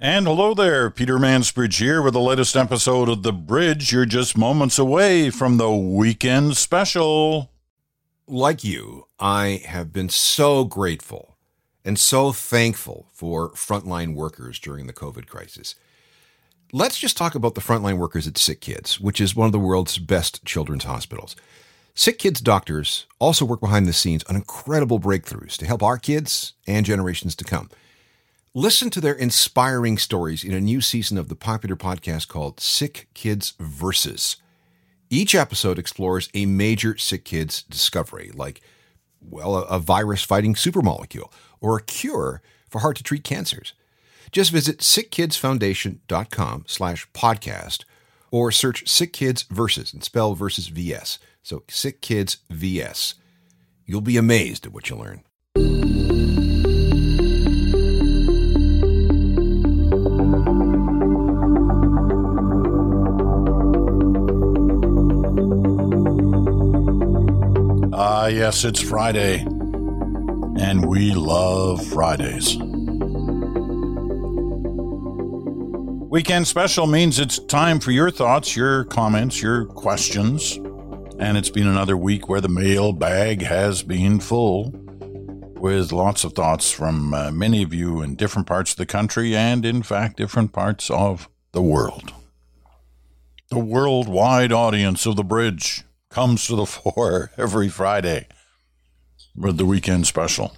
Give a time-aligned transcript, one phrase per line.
[0.00, 3.92] And hello there, Peter Mansbridge here with the latest episode of The Bridge.
[3.92, 7.50] You're just moments away from the weekend special.
[8.24, 11.36] Like you, I have been so grateful
[11.84, 15.74] and so thankful for frontline workers during the COVID crisis.
[16.72, 19.58] Let's just talk about the frontline workers at Sick Kids, which is one of the
[19.58, 21.34] world's best children's hospitals.
[21.96, 26.52] Sick Kids doctors also work behind the scenes on incredible breakthroughs to help our kids
[26.68, 27.68] and generations to come.
[28.58, 33.06] Listen to their inspiring stories in a new season of the popular podcast called Sick
[33.14, 34.34] Kids Versus.
[35.08, 38.60] Each episode explores a major sick kids discovery, like,
[39.20, 41.30] well, a, virus fighting supermolecule
[41.60, 43.74] or a cure for hard to treat cancers.
[44.32, 47.84] Just visit sickkidsfoundation.com slash podcast
[48.32, 51.20] or search Sick Kids Versus and spell versus VS.
[51.44, 53.14] So Sick Kids VS.
[53.86, 55.22] You'll be amazed at what you learn.
[68.20, 69.46] Ah, yes, it's Friday.
[70.58, 72.56] And we love Fridays.
[76.10, 80.56] Weekend special means it's time for your thoughts, your comments, your questions.
[81.20, 84.72] And it's been another week where the mail bag has been full
[85.60, 89.36] with lots of thoughts from uh, many of you in different parts of the country
[89.36, 92.12] and, in fact, different parts of the world.
[93.50, 98.26] The worldwide audience of the bridge comes to the fore every Friday
[99.36, 100.56] with the weekend special.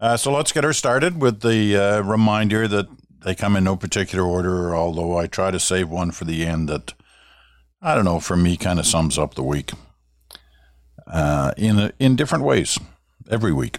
[0.00, 2.86] Uh, so let's get her started with the uh, reminder that
[3.24, 6.68] they come in no particular order, although I try to save one for the end
[6.68, 6.94] that,
[7.80, 9.72] I don't know, for me kind of sums up the week
[11.06, 12.78] uh, in, in different ways
[13.30, 13.78] every week.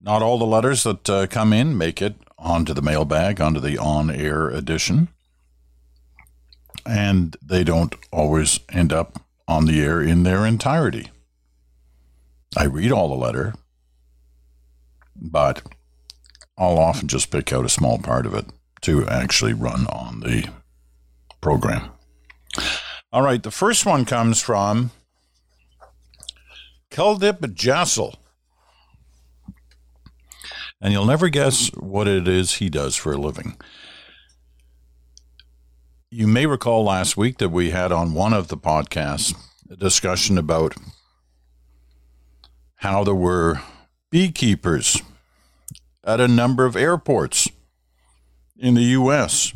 [0.00, 3.78] Not all the letters that uh, come in make it onto the mailbag, onto the
[3.78, 5.08] on air edition
[6.86, 11.10] and they don't always end up on the air in their entirety.
[12.56, 13.54] I read all the letter,
[15.16, 15.62] but
[16.56, 18.46] I'll often just pick out a small part of it
[18.82, 20.48] to actually run on the
[21.40, 21.90] program.
[23.12, 24.90] All right, the first one comes from
[26.90, 28.16] Kuldeep Jassel.
[30.80, 33.56] And you'll never guess what it is he does for a living.
[36.16, 39.34] You may recall last week that we had on one of the podcasts
[39.68, 40.76] a discussion about
[42.76, 43.60] how there were
[44.10, 45.02] beekeepers
[46.04, 47.48] at a number of airports
[48.56, 49.54] in the U.S.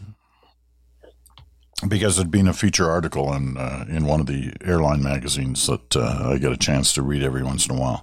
[1.87, 5.95] because it'd been a feature article in uh, in one of the airline magazines that
[5.95, 8.03] uh, I get a chance to read every once in a while,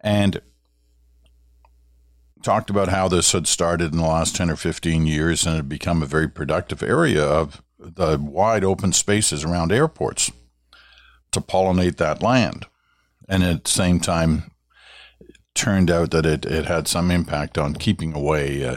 [0.00, 0.40] and
[2.42, 5.68] talked about how this had started in the last 10 or 15 years and had
[5.68, 10.30] become a very productive area of the wide open spaces around airports
[11.32, 12.66] to pollinate that land.
[13.28, 14.52] And at the same time,
[15.20, 18.76] it turned out that it, it had some impact on keeping away uh,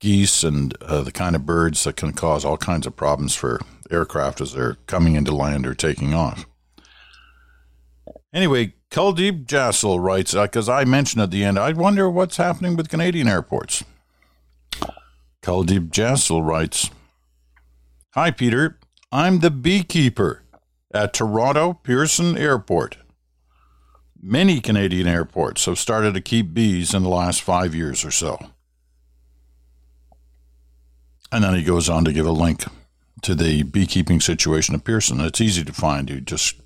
[0.00, 3.60] geese and uh, the kind of birds that can cause all kinds of problems for
[3.90, 6.46] aircraft as they're coming into land or taking off.
[8.32, 12.76] Anyway, Kuldeep Jassel writes, because uh, I mentioned at the end, I wonder what's happening
[12.76, 13.84] with Canadian airports.
[15.42, 16.90] Kuldeep Jassel writes,
[18.14, 18.78] Hi, Peter.
[19.12, 20.42] I'm the beekeeper
[20.92, 22.96] at Toronto Pearson Airport.
[24.20, 28.38] Many Canadian airports have started to keep bees in the last five years or so.
[31.30, 32.64] And then he goes on to give a link
[33.22, 35.20] to the beekeeping situation at Pearson.
[35.20, 36.08] It's easy to find.
[36.08, 36.56] You just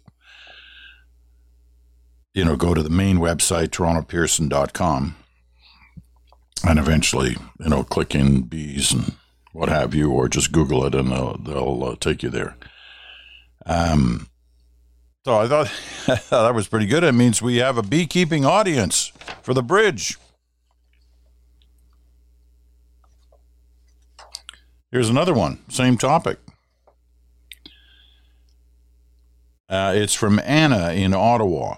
[2.34, 5.16] you know, go to the main website, torontopearson.com,
[6.64, 9.14] and eventually, you know, click in bees and
[9.52, 12.56] what have you, or just Google it and they'll, they'll uh, take you there.
[13.66, 14.28] Um,
[15.24, 15.72] so I thought
[16.30, 17.04] that was pretty good.
[17.04, 20.16] It means we have a beekeeping audience for the bridge.
[24.90, 26.38] Here's another one, same topic.
[29.69, 31.76] Uh, it's from Anna in Ottawa.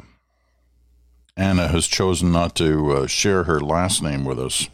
[1.36, 4.68] Anna has chosen not to uh, share her last name with us.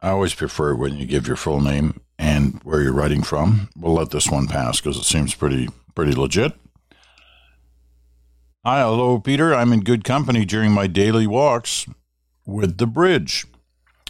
[0.00, 3.68] I always prefer when you give your full name and where you're writing from.
[3.76, 6.52] We'll let this one pass because it seems pretty pretty legit.
[8.64, 9.54] Hi, hello, Peter.
[9.54, 11.86] I'm in good company during my daily walks
[12.44, 13.46] with the bridge.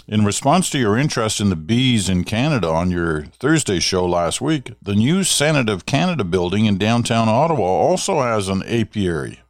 [0.09, 4.41] In response to your interest in the bees in Canada on your Thursday show last
[4.41, 9.42] week, the new Senate of Canada building in downtown Ottawa also has an apiary.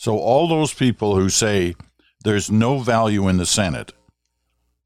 [0.00, 1.74] So, all those people who say
[2.24, 3.92] there's no value in the Senate,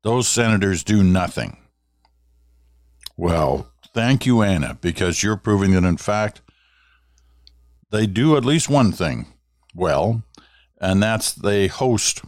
[0.03, 1.57] those senators do nothing.
[3.17, 6.41] Well, thank you, Anna, because you're proving that, in fact,
[7.93, 9.27] they do at least one thing
[9.73, 10.25] well,
[10.81, 12.23] and that's they host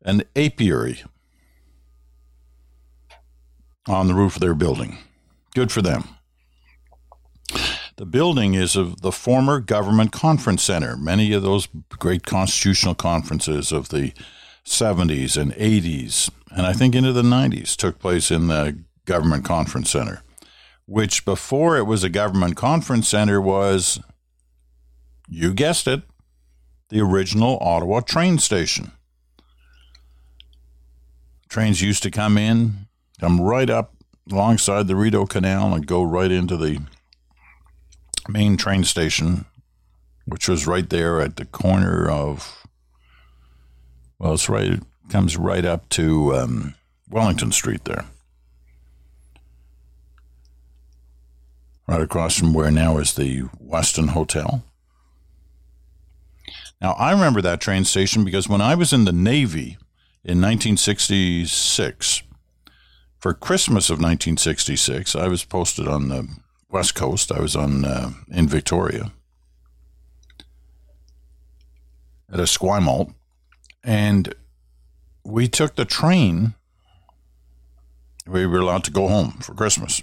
[0.00, 1.02] an apiary
[3.86, 4.96] on the roof of their building.
[5.54, 6.04] Good for them.
[8.00, 10.96] The building is of the former Government Conference Center.
[10.96, 11.68] Many of those
[11.98, 14.14] great constitutional conferences of the
[14.64, 19.90] 70s and 80s, and I think into the 90s, took place in the Government Conference
[19.90, 20.22] Center,
[20.86, 24.00] which before it was a Government Conference Center was,
[25.28, 26.00] you guessed it,
[26.88, 28.92] the original Ottawa train station.
[31.50, 32.86] Trains used to come in,
[33.20, 33.94] come right up
[34.32, 36.80] alongside the Rideau Canal and go right into the
[38.30, 39.44] main train station,
[40.24, 42.66] which was right there at the corner of,
[44.18, 46.74] well, it's right, it comes right up to um,
[47.08, 48.06] Wellington Street there.
[51.86, 54.62] Right across from where now is the Westin Hotel.
[56.80, 59.76] Now, I remember that train station because when I was in the Navy
[60.24, 62.22] in 1966,
[63.18, 66.28] for Christmas of 1966, I was posted on the
[66.70, 67.32] West Coast.
[67.32, 69.12] I was on uh, in Victoria
[72.32, 73.12] at Esquimalt,
[73.82, 74.34] and
[75.24, 76.54] we took the train.
[78.26, 80.02] We were allowed to go home for Christmas,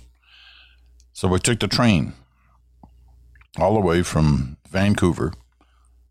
[1.13, 2.13] so we took the train
[3.57, 5.33] all the way from Vancouver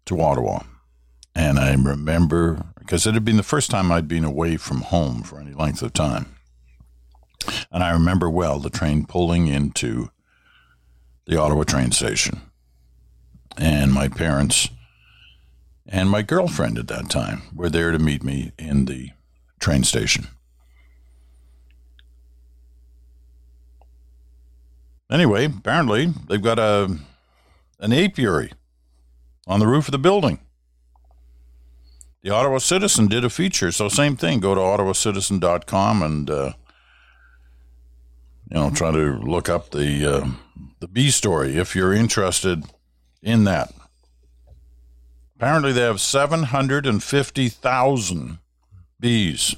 [0.07, 0.61] to Ottawa.
[1.35, 5.23] And I remember because it had been the first time I'd been away from home
[5.23, 6.37] for any length of time.
[7.71, 10.11] And I remember well the train pulling into
[11.27, 12.41] the Ottawa train station.
[13.59, 14.69] And my parents
[15.89, 19.11] and my girlfriend at that time were there to meet me in the
[19.61, 20.29] train station.
[25.11, 26.99] Anyway, apparently they've got a
[27.79, 28.53] an apiary
[29.47, 30.41] on the roof of the building.
[32.23, 34.41] The Ottawa Citizen did a feature, so same thing.
[34.41, 36.53] Go to ottawacitizen.com and uh,
[38.51, 40.29] you know try to look up the uh,
[40.81, 42.65] the bee story if you're interested
[43.23, 43.73] in that.
[45.37, 48.39] Apparently, they have 750,000
[48.99, 49.55] bees.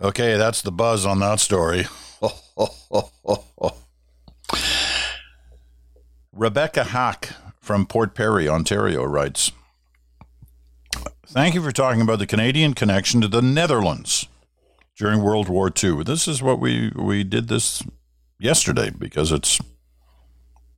[0.00, 1.86] Okay, that's the buzz on that story.
[6.32, 7.30] Rebecca Hack
[7.60, 9.52] from Port Perry, Ontario writes
[11.26, 14.26] Thank you for talking about the Canadian connection to the Netherlands
[14.96, 16.04] during World War II.
[16.04, 17.82] This is what we, we did this
[18.38, 19.60] yesterday because it's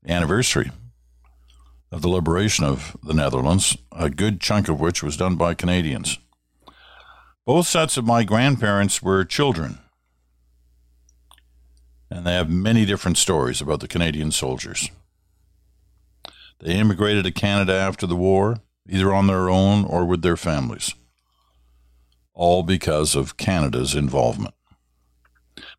[0.06, 0.70] anniversary
[1.92, 6.18] of the liberation of the Netherlands, a good chunk of which was done by Canadians.
[7.44, 9.78] Both sets of my grandparents were children,
[12.10, 14.90] and they have many different stories about the Canadian soldiers.
[16.58, 18.58] They immigrated to Canada after the war,
[18.88, 20.94] either on their own or with their families
[22.36, 24.54] all because of Canada's involvement.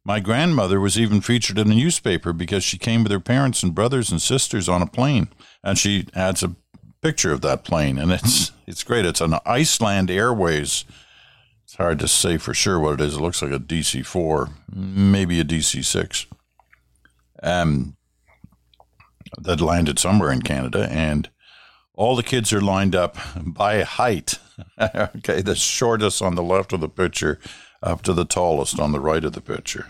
[0.03, 3.75] My grandmother was even featured in a newspaper because she came with her parents and
[3.75, 5.29] brothers and sisters on a plane,
[5.63, 6.55] and she adds a
[7.01, 9.05] picture of that plane, and it's it's great.
[9.05, 10.83] It's an Iceland Airways.
[11.63, 13.15] It's hard to say for sure what it is.
[13.15, 16.25] It looks like a DC four, maybe a DC six.
[17.43, 17.95] Um,
[19.37, 21.29] that landed somewhere in Canada, and
[21.93, 24.39] all the kids are lined up by height.
[24.95, 27.39] okay, the shortest on the left of the picture
[27.81, 29.87] up to the tallest on the right of the picture.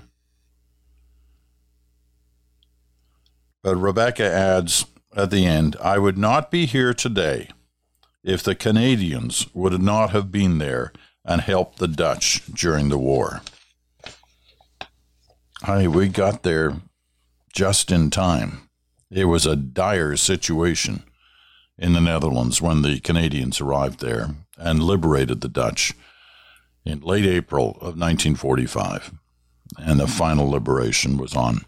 [3.63, 7.49] But Rebecca adds at the end, I would not be here today
[8.23, 10.91] if the Canadians would not have been there
[11.25, 13.41] and helped the Dutch during the war.
[15.65, 16.75] Hey, we got there
[17.53, 18.69] just in time.
[19.09, 21.03] It was a dire situation
[21.77, 25.93] in the Netherlands when the Canadians arrived there and liberated the Dutch
[26.85, 29.11] in late April of 1945.
[29.77, 31.65] And the final liberation was on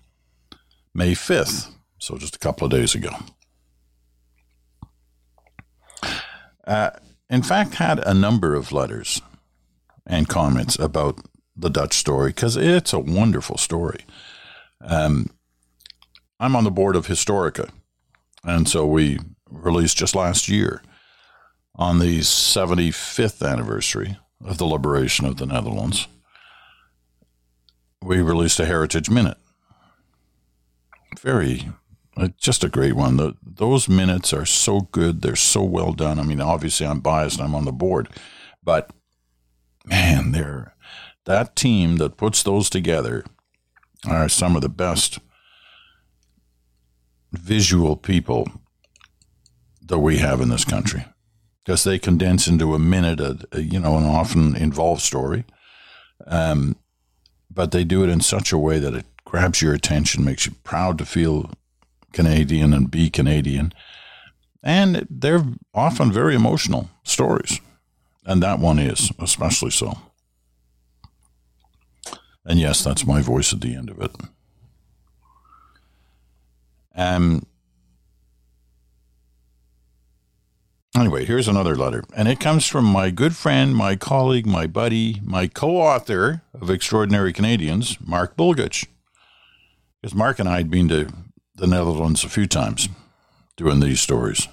[0.93, 3.11] May 5th, so just a couple of days ago.
[6.65, 6.91] Uh,
[7.29, 9.21] in fact, had a number of letters
[10.05, 11.19] and comments about
[11.55, 14.05] the Dutch story because it's a wonderful story.
[14.81, 15.29] Um,
[16.39, 17.69] I'm on the board of Historica,
[18.43, 20.81] and so we released just last year
[21.75, 26.07] on the 75th anniversary of the liberation of the Netherlands,
[28.01, 29.37] we released a Heritage Minute.
[31.19, 31.69] Very,
[32.17, 33.15] Uh, just a great one.
[33.15, 35.21] The, those minutes are so good.
[35.21, 36.19] They're so well done.
[36.19, 37.39] I mean, obviously, I'm biased.
[37.39, 38.09] I'm on the board,
[38.61, 38.91] but
[39.85, 40.75] man, they're
[41.25, 43.23] that team that puts those together
[44.05, 45.19] are some of the best
[47.31, 48.47] visual people
[49.89, 51.05] that we have in this country
[51.63, 55.43] because they condense into a minute, a, a, you know, an often involved story.
[56.25, 56.77] Um,
[57.51, 60.53] but they do it in such a way that it grabs your attention, makes you
[60.63, 61.51] proud to feel
[62.13, 63.73] Canadian and be Canadian.
[64.63, 67.59] And they're often very emotional stories.
[68.25, 69.97] And that one is, especially so.
[72.45, 74.11] And yes, that's my voice at the end of it.
[76.95, 77.45] Um,
[80.95, 82.03] anyway, here's another letter.
[82.15, 86.69] And it comes from my good friend, my colleague, my buddy, my co author of
[86.69, 88.85] Extraordinary Canadians, Mark Bulgutch.
[90.01, 91.11] Because Mark and I had been to
[91.55, 92.89] the Netherlands a few times
[93.57, 94.47] doing these stories.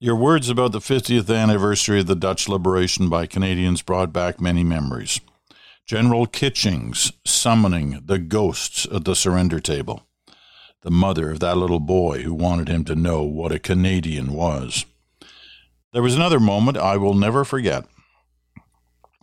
[0.00, 4.64] Your words about the 50th anniversary of the Dutch liberation by Canadians brought back many
[4.64, 5.20] memories.
[5.86, 10.06] General Kitching's summoning the ghosts at the surrender table,
[10.82, 14.86] the mother of that little boy who wanted him to know what a Canadian was.
[15.92, 17.84] There was another moment I will never forget.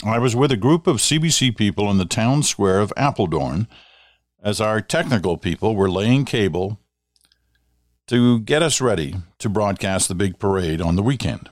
[0.06, 3.68] I was with a group of CBC people in the town square of Apeldoorn
[4.44, 6.80] as our technical people were laying cable
[8.08, 11.50] to get us ready to broadcast the big parade on the weekend.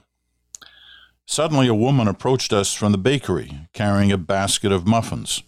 [1.25, 5.41] Suddenly, a woman approached us from the bakery carrying a basket of muffins.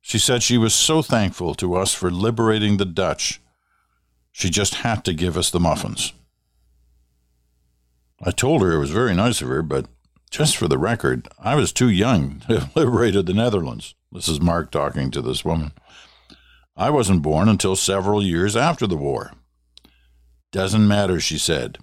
[0.00, 3.40] She said she was so thankful to us for liberating the Dutch,
[4.32, 6.12] she just had to give us the muffins.
[8.24, 9.86] I told her it was very nice of her, but
[10.30, 13.94] just for the record, I was too young to have liberated the Netherlands.
[14.10, 15.72] This is Mark talking to this woman.
[16.76, 19.32] I wasn't born until several years after the war.
[20.50, 21.78] Doesn't matter, she said.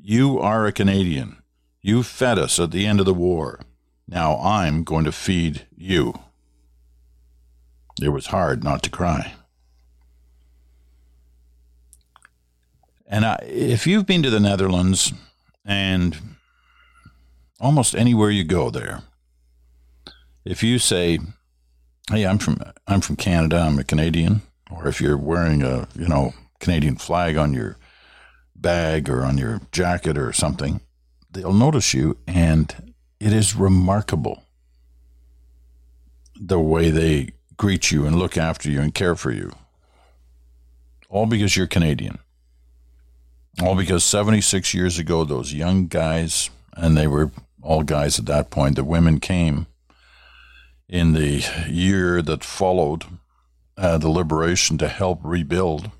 [0.00, 1.42] You are a Canadian.
[1.80, 3.60] You fed us at the end of the war.
[4.08, 6.14] Now I'm going to feed you.
[8.00, 9.34] It was hard not to cry.
[13.08, 15.12] And I, if you've been to the Netherlands
[15.64, 16.16] and
[17.60, 19.02] almost anywhere you go there,
[20.44, 21.18] if you say,
[22.10, 26.08] hey, I'm from I'm from Canada, I'm a Canadian, or if you're wearing a you
[26.08, 27.76] know Canadian flag on your
[28.54, 30.80] bag or on your jacket or something,
[31.30, 34.42] they'll notice you, and it is remarkable
[36.38, 39.52] the way they greet you and look after you and care for you.
[41.08, 42.18] All because you're Canadian.
[43.62, 47.30] All because 76 years ago, those young guys, and they were
[47.62, 49.66] all guys at that point, the women came
[50.88, 53.04] in the year that followed
[53.76, 55.90] uh, the liberation to help rebuild.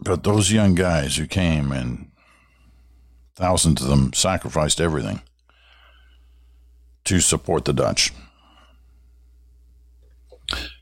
[0.00, 2.10] But those young guys who came and
[3.34, 5.22] thousands of them sacrificed everything
[7.04, 8.12] to support the Dutch.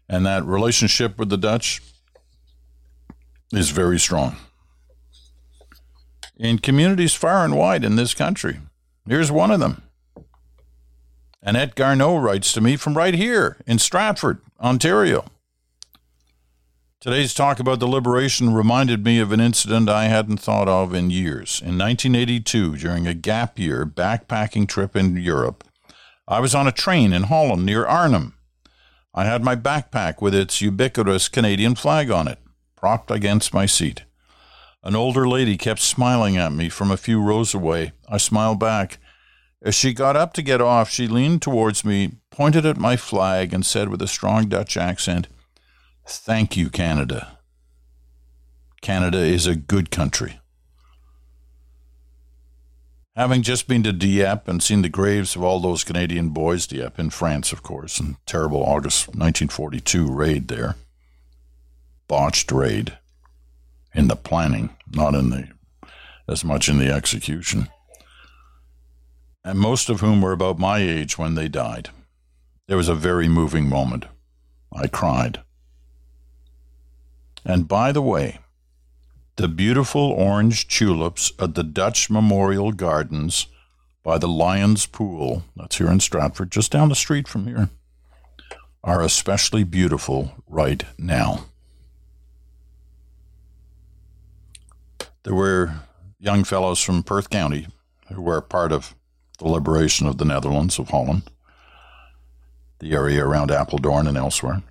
[0.09, 1.83] And that relationship with the Dutch
[3.53, 4.37] is very strong
[6.37, 8.59] in communities far and wide in this country.
[9.09, 9.83] Here's one of them.
[11.43, 15.25] Annette Garneau writes to me from right here in Stratford, Ontario.
[17.01, 21.11] Today's talk about the liberation reminded me of an incident I hadn't thought of in
[21.11, 21.61] years.
[21.61, 25.63] In 1982, during a gap year backpacking trip in Europe,
[26.27, 28.36] I was on a train in Holland near Arnhem.
[29.17, 32.39] I had my backpack with its ubiquitous Canadian flag on it,
[32.77, 34.05] propped against my seat.
[34.85, 37.93] An older lady kept smiling at me from a few rows away.
[38.09, 38.99] I smiled back.
[39.63, 43.55] As she got up to get off, she leaned towards me, pointed at my flag,
[43.55, 45.29] and said with a strong Dutch accent,
[46.07, 47.39] Thank you, Canada.
[48.83, 50.39] Canada is a good country.
[53.17, 57.01] Having just been to Dieppe and seen the graves of all those Canadian boys, Dieppe
[57.01, 60.77] in France, of course, and terrible August 1942 raid there,
[62.09, 62.99] botched raid
[63.95, 65.49] in the planning, not in the
[66.29, 67.69] as much in the execution.
[69.43, 71.89] And most of whom were about my age when they died.
[72.67, 74.05] There was a very moving moment.
[74.71, 75.41] I cried.
[77.47, 78.41] And by the way,
[79.37, 83.47] the beautiful orange tulips at the Dutch Memorial Gardens
[84.03, 87.69] by the Lions Pool, that's here in Stratford, just down the street from here,
[88.83, 91.47] are especially beautiful right now.
[95.25, 95.75] There were
[96.19, 97.67] young fellows from Perth County
[98.13, 98.95] who were part of
[99.39, 101.23] the liberation of the Netherlands, of Holland.
[102.79, 104.63] the area around Apeldoorn and elsewhere.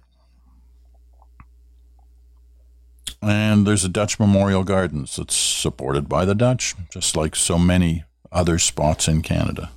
[3.25, 8.03] And there's a Dutch Memorial Gardens that's supported by the Dutch, just like so many
[8.31, 9.71] other spots in Canada.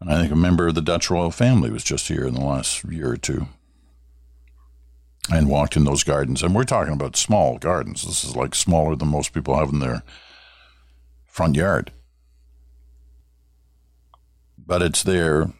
[0.00, 2.44] And I think a member of the Dutch royal family was just here in the
[2.44, 3.46] last year or two
[5.30, 6.42] and walked in those gardens.
[6.42, 8.04] And we're talking about small gardens.
[8.04, 10.02] This is like smaller than most people have in their
[11.24, 11.92] front yard.
[14.58, 15.52] But it's there,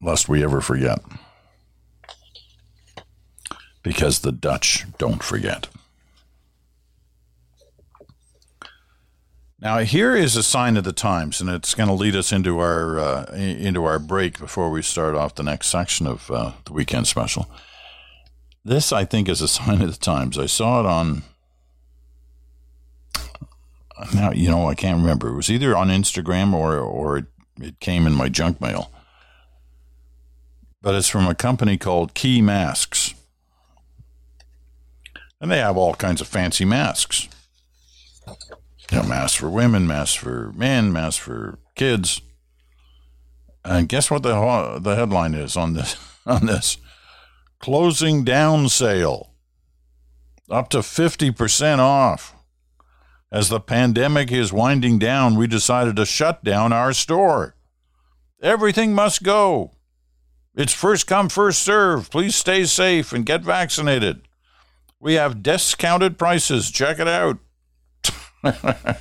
[0.00, 1.00] lest we ever forget.
[3.82, 5.68] Because the Dutch don't forget.
[9.60, 12.58] Now here is a sign of the times, and it's going to lead us into
[12.60, 16.72] our uh, into our break before we start off the next section of uh, the
[16.72, 17.50] weekend special.
[18.64, 20.38] This, I think, is a sign of the times.
[20.38, 21.22] I saw it on.
[24.14, 25.28] Now you know I can't remember.
[25.28, 27.26] It was either on Instagram or or it,
[27.60, 28.90] it came in my junk mail.
[30.80, 33.14] But it's from a company called Key Masks,
[35.40, 37.28] and they have all kinds of fancy masks
[38.90, 42.20] you know, masks for women, masks for men, masks for kids.
[43.64, 46.78] And guess what the the headline is on this on this
[47.60, 49.34] closing down sale,
[50.50, 52.34] up to 50% off.
[53.32, 57.54] As the pandemic is winding down, we decided to shut down our store.
[58.42, 59.72] Everything must go.
[60.56, 62.10] It's first come, first serve.
[62.10, 64.22] Please stay safe and get vaccinated.
[65.00, 66.70] We have discounted prices.
[66.70, 67.38] Check it out.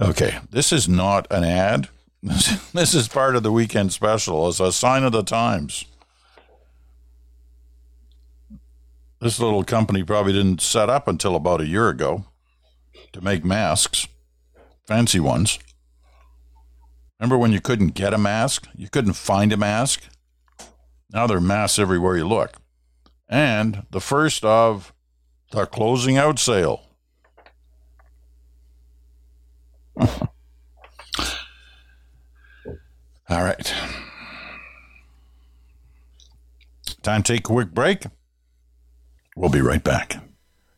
[0.00, 1.88] okay, this is not an ad.
[2.72, 5.84] This is part of the weekend special as a sign of the times.
[9.20, 12.24] This little company probably didn't set up until about a year ago
[13.12, 14.08] to make masks,
[14.86, 15.58] fancy ones.
[17.20, 18.68] Remember when you couldn't get a mask?
[18.74, 20.02] You couldn't find a mask?
[21.12, 22.61] Now there are masks everywhere you look.
[23.32, 24.92] And the first of
[25.52, 26.82] the closing out sale.
[29.96, 30.06] All
[33.30, 33.74] right.
[37.00, 38.04] Time to take a quick break.
[39.34, 40.22] We'll be right back.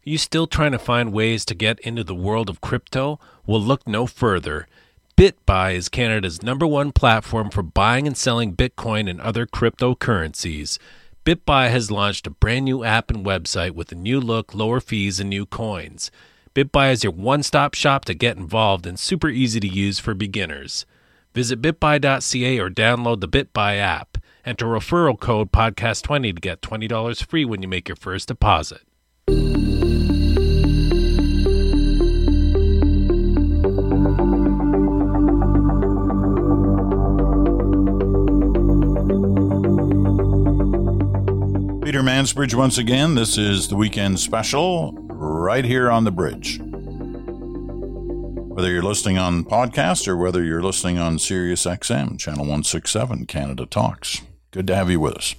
[0.04, 3.18] You still trying to find ways to get into the world of crypto?
[3.44, 4.68] Well, look no further.
[5.16, 10.78] BitBuy is Canada's number one platform for buying and selling Bitcoin and other cryptocurrencies.
[11.24, 15.18] BitBuy has launched a brand new app and website with a new look, lower fees,
[15.18, 16.10] and new coins.
[16.54, 20.12] BitBuy is your one stop shop to get involved and super easy to use for
[20.12, 20.84] beginners.
[21.32, 24.18] Visit bitbuy.ca or download the BitBuy app.
[24.44, 28.82] Enter referral code podcast20 to get $20 free when you make your first deposit.
[42.04, 43.14] Mansbridge once again.
[43.14, 46.60] This is the weekend special right here on the bridge.
[48.52, 53.64] Whether you're listening on podcast or whether you're listening on Sirius XM, channel 167, Canada
[53.64, 54.20] Talks.
[54.50, 55.34] Good to have you with us.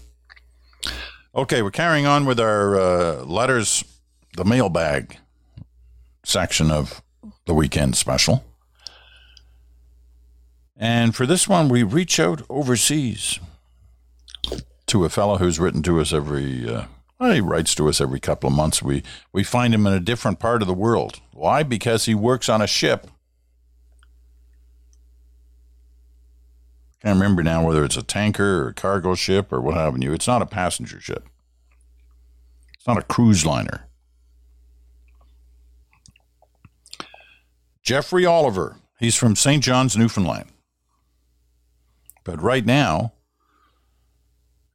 [1.36, 3.84] Okay, we're carrying on with our uh, letters,
[4.36, 5.17] the mailbag
[6.23, 7.04] section of
[7.45, 8.43] the weekend special.
[10.75, 13.39] And for this one, we reach out overseas
[14.88, 16.86] to a fellow who's written to us every uh,
[17.19, 18.84] he writes to us every couple of months.
[18.84, 21.19] We we find him in a different part of the world.
[21.34, 21.63] Why?
[21.63, 23.08] Because he works on a ship.
[27.02, 30.13] Can't remember now whether it's a tanker or a cargo ship or what have you.
[30.13, 31.28] It's not a passenger ship.
[32.74, 33.88] It's not a cruise liner.
[37.84, 38.78] Jeffrey Oliver.
[39.00, 39.63] He's from St.
[39.63, 40.50] John's, Newfoundland.
[42.24, 43.13] But right now,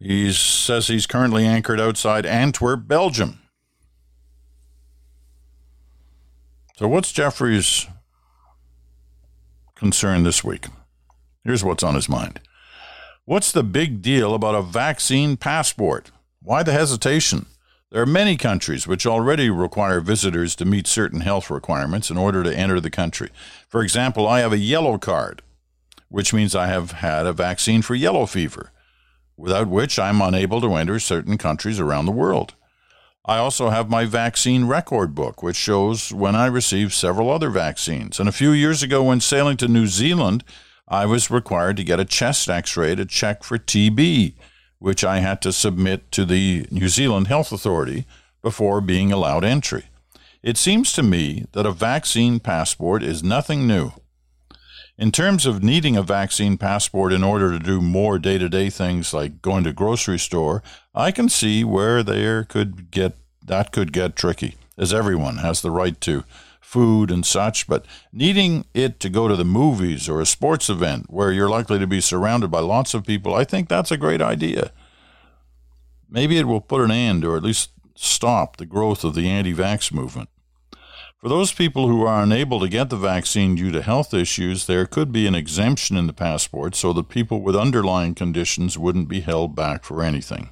[0.01, 3.39] he says he's currently anchored outside Antwerp, Belgium.
[6.79, 7.87] So, what's Jeffrey's
[9.75, 10.67] concern this week?
[11.45, 12.41] Here's what's on his mind.
[13.27, 16.11] What's the big deal about a vaccine passport?
[16.43, 17.45] Why the hesitation?
[17.91, 22.43] There are many countries which already require visitors to meet certain health requirements in order
[22.43, 23.31] to enter the country.
[23.69, 25.43] For example, I have a yellow card,
[26.09, 28.71] which means I have had a vaccine for yellow fever
[29.41, 32.55] without which I'm unable to enter certain countries around the world.
[33.25, 38.19] I also have my vaccine record book, which shows when I received several other vaccines.
[38.19, 40.45] And a few years ago, when sailing to New Zealand,
[40.89, 44.35] I was required to get a chest x ray to check for TB,
[44.79, 48.07] which I had to submit to the New Zealand Health Authority
[48.43, 49.85] before being allowed entry.
[50.43, 53.93] It seems to me that a vaccine passport is nothing new.
[55.01, 58.69] In terms of needing a vaccine passport in order to do more day to day
[58.69, 60.63] things like going to grocery store,
[60.95, 65.71] I can see where there could get that could get tricky, as everyone has the
[65.71, 66.25] right to
[66.61, 71.07] food and such, but needing it to go to the movies or a sports event
[71.09, 74.21] where you're likely to be surrounded by lots of people, I think that's a great
[74.21, 74.71] idea.
[76.11, 79.55] Maybe it will put an end or at least stop the growth of the anti
[79.55, 80.29] vax movement.
[81.21, 84.87] For those people who are unable to get the vaccine due to health issues, there
[84.87, 89.21] could be an exemption in the passport so that people with underlying conditions wouldn't be
[89.21, 90.49] held back for anything.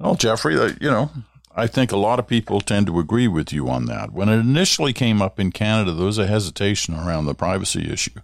[0.00, 1.12] Well, Jeffrey, you know,
[1.54, 4.12] I think a lot of people tend to agree with you on that.
[4.12, 8.20] When it initially came up in Canada, there was a hesitation around the privacy issue.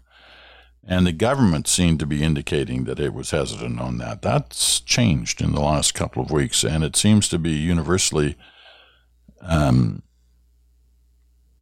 [0.84, 4.22] And the government seemed to be indicating that it was hesitant on that.
[4.22, 8.36] That's changed in the last couple of weeks, and it seems to be universally
[9.44, 10.02] um,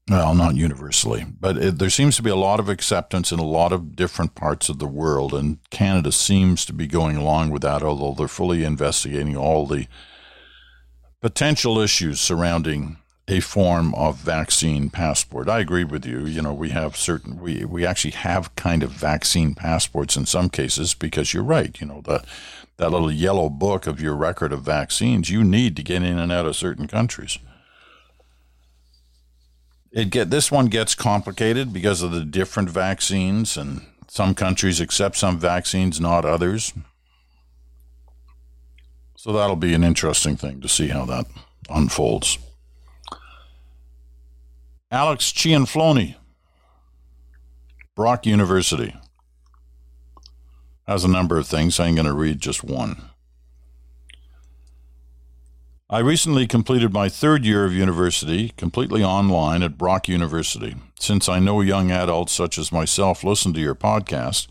[0.08, 3.44] well, not universally, but it, there seems to be a lot of acceptance in a
[3.44, 7.62] lot of different parts of the world, and Canada seems to be going along with
[7.62, 9.86] that, although they're fully investigating all the
[11.20, 12.96] potential issues surrounding
[13.28, 15.48] a form of vaccine passport.
[15.48, 16.26] I agree with you.
[16.26, 20.50] You know, we have certain we we actually have kind of vaccine passports in some
[20.50, 21.80] cases because you're right.
[21.80, 22.24] You know, the
[22.78, 26.32] that little yellow book of your record of vaccines you need to get in and
[26.32, 27.38] out of certain countries.
[29.92, 35.16] It get this one gets complicated because of the different vaccines, and some countries accept
[35.16, 36.72] some vaccines, not others.
[39.16, 41.26] So that'll be an interesting thing to see how that
[41.68, 42.38] unfolds.
[44.90, 46.16] Alex Cianfloni,
[47.94, 48.94] Brock University,
[50.86, 51.78] has a number of things.
[51.78, 53.10] I'm going to read just one.
[55.92, 60.74] I recently completed my third year of university completely online at Brock University.
[60.98, 64.46] Since I know young adults such as myself listen to your podcast,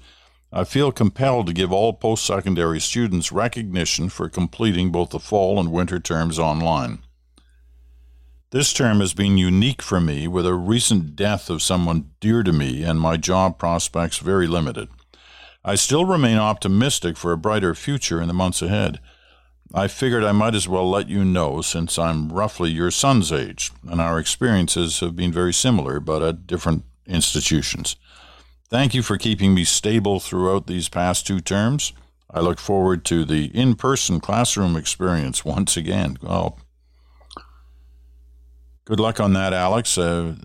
[0.53, 5.59] I feel compelled to give all post secondary students recognition for completing both the fall
[5.59, 6.99] and winter terms online.
[8.51, 12.53] This term has been unique for me with a recent death of someone dear to
[12.53, 14.89] me and my job prospects very limited.
[15.65, 18.99] I still remain optimistic for a brighter future in the months ahead.
[19.73, 23.71] I figured I might as well let you know since I'm roughly your son's age,
[23.87, 27.95] and our experiences have been very similar, but at different institutions.
[28.69, 31.93] Thank you for keeping me stable throughout these past two terms.
[32.29, 36.17] I look forward to the in person classroom experience once again.
[36.21, 36.59] Well,
[38.85, 39.97] good luck on that, Alex.
[39.97, 40.35] Uh,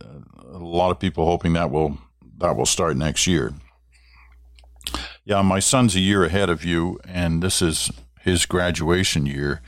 [0.52, 1.98] a lot of people hoping that will
[2.38, 3.54] that will start next year.
[5.24, 7.90] Yeah, my son's a year ahead of you, and this is
[8.26, 9.62] his graduation year.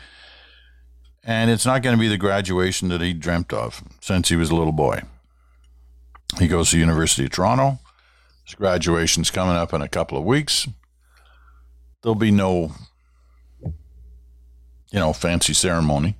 [1.22, 4.50] And it's not going to be the graduation that he dreamt of since he was
[4.50, 5.02] a little boy.
[6.38, 7.78] He goes to University of Toronto.
[8.44, 10.66] His graduation's coming up in a couple of weeks.
[12.02, 12.72] There'll be no,
[13.62, 13.74] you
[14.92, 16.16] know, fancy ceremony.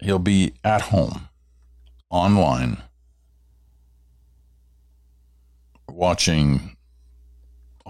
[0.00, 1.28] He'll be at home,
[2.08, 2.78] online,
[5.88, 6.76] watching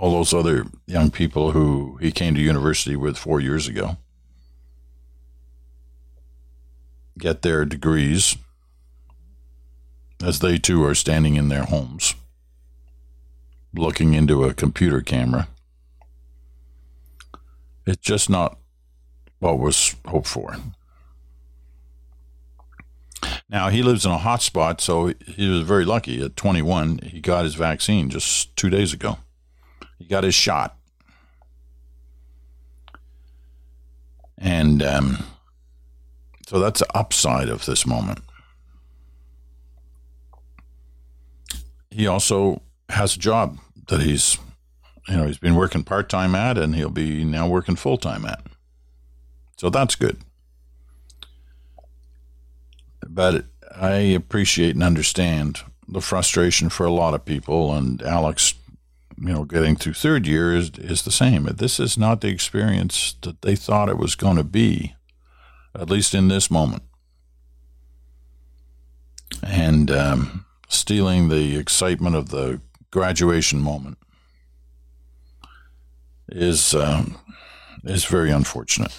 [0.00, 3.98] all those other young people who he came to university with four years ago
[7.18, 8.38] get their degrees
[10.24, 12.14] as they too are standing in their homes
[13.74, 15.48] looking into a computer camera.
[17.86, 18.58] It's just not
[19.38, 20.56] what was hoped for.
[23.50, 26.24] Now, he lives in a hot spot, so he was very lucky.
[26.24, 29.18] At 21, he got his vaccine just two days ago.
[30.00, 30.76] He got his shot.
[34.38, 35.18] And um,
[36.48, 38.20] so that's the upside of this moment.
[41.90, 43.58] He also has a job
[43.88, 44.38] that he's,
[45.06, 48.24] you know, he's been working part time at, and he'll be now working full time
[48.24, 48.40] at.
[49.58, 50.16] So that's good.
[53.06, 53.44] But
[53.76, 58.54] I appreciate and understand the frustration for a lot of people, and Alex
[59.20, 61.44] you know, getting through third year is is the same.
[61.44, 64.94] This is not the experience that they thought it was going to be,
[65.74, 66.82] at least in this moment.
[69.42, 73.98] And um, stealing the excitement of the graduation moment
[76.28, 77.18] is um,
[77.84, 78.96] is very unfortunate.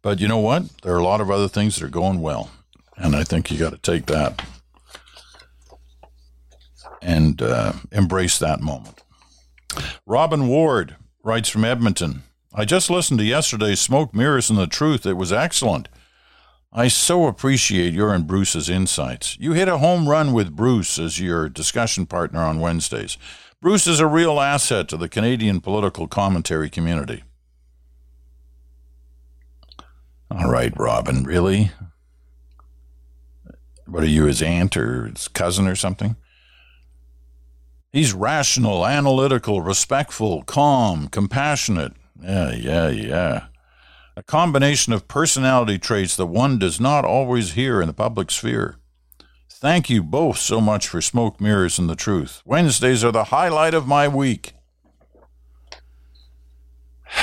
[0.00, 0.64] But you know what?
[0.82, 2.50] There are a lot of other things that are going well,
[2.96, 4.42] and I think you got to take that
[7.02, 9.02] and uh, embrace that moment.
[10.06, 15.06] Robin Ward writes from Edmonton I just listened to yesterday's Smoke, Mirrors, and the Truth.
[15.06, 15.88] It was excellent.
[16.72, 19.36] I so appreciate your and Bruce's insights.
[19.38, 23.16] You hit a home run with Bruce as your discussion partner on Wednesdays.
[23.60, 27.22] Bruce is a real asset to the Canadian political commentary community.
[30.30, 31.72] All right, Robin, really?
[33.86, 36.16] What are you, his aunt or his cousin or something?
[37.92, 41.94] He's rational, analytical, respectful, calm, compassionate.
[42.22, 43.46] Yeah, yeah, yeah.
[44.16, 48.76] A combination of personality traits that one does not always hear in the public sphere.
[49.50, 52.42] Thank you both so much for Smoke Mirrors and the Truth.
[52.44, 54.52] Wednesdays are the highlight of my week.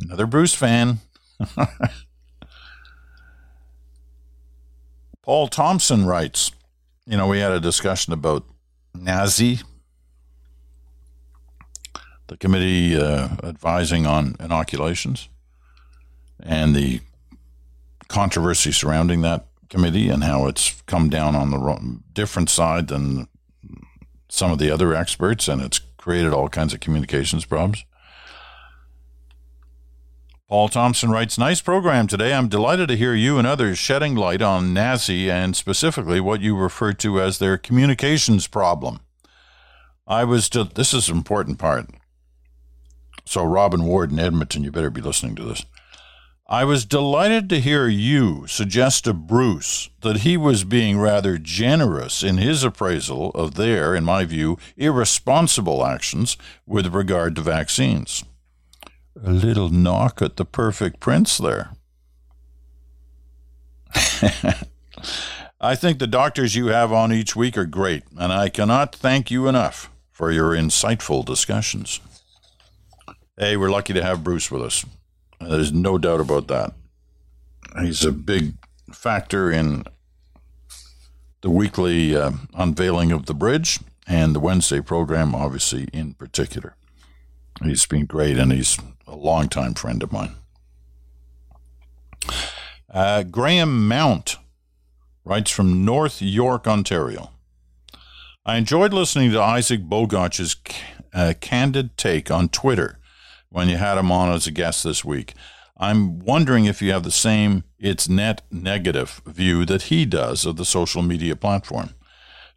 [0.00, 0.98] Another Bruce fan.
[5.22, 6.50] Paul Thompson writes,
[7.06, 8.44] you know, we had a discussion about
[8.96, 9.62] NACI,
[12.26, 15.28] the committee uh, advising on inoculations,
[16.42, 17.00] and the
[18.08, 23.28] controversy surrounding that committee and how it's come down on the different side than
[24.28, 27.84] some of the other experts, and it's created all kinds of communications problems.
[30.50, 32.34] Paul Thompson writes, Nice program today.
[32.34, 36.56] I'm delighted to hear you and others shedding light on NACI and specifically what you
[36.56, 38.98] refer to as their communications problem.
[40.08, 41.86] I was, de- this is an important part.
[43.26, 45.64] So, Robin Ward in Edmonton, you better be listening to this.
[46.48, 52.24] I was delighted to hear you suggest to Bruce that he was being rather generous
[52.24, 56.36] in his appraisal of their, in my view, irresponsible actions
[56.66, 58.24] with regard to vaccines
[59.22, 61.70] a little knock at the perfect prince there.
[65.60, 69.30] I think the doctors you have on each week are great, and I cannot thank
[69.30, 72.00] you enough for your insightful discussions.
[73.36, 74.84] Hey, we're lucky to have Bruce with us.
[75.40, 76.74] There's no doubt about that.
[77.80, 78.54] He's a big
[78.92, 79.84] factor in
[81.40, 86.74] the weekly uh, unveiling of the bridge and the Wednesday program, obviously, in particular.
[87.62, 88.78] He's been great, and he's
[89.10, 90.34] a longtime friend of mine.
[92.88, 94.36] Uh, Graham Mount
[95.24, 97.30] writes from North York, Ontario.
[98.44, 100.56] I enjoyed listening to Isaac Bogoch's
[101.12, 102.98] uh, candid take on Twitter
[103.50, 105.34] when you had him on as a guest this week.
[105.76, 110.56] I'm wondering if you have the same it's net negative view that he does of
[110.56, 111.94] the social media platform.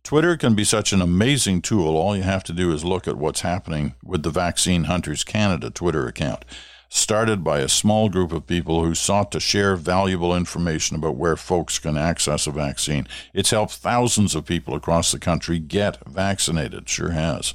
[0.04, 1.96] Twitter can be such an amazing tool.
[1.96, 5.70] All you have to do is look at what's happening with the Vaccine Hunters Canada
[5.70, 6.44] Twitter account,
[6.90, 11.38] started by a small group of people who sought to share valuable information about where
[11.38, 13.08] folks can access a vaccine.
[13.34, 16.90] It's helped thousands of people across the country get vaccinated.
[16.90, 17.54] Sure has.